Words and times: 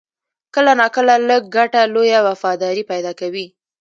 کله 0.55 0.71
ناکله 0.81 1.15
لږ 1.29 1.43
ګټه، 1.55 1.81
لویه 1.93 2.19
وفاداري 2.29 2.83
پیدا 2.91 3.11
کوي. 3.19 3.45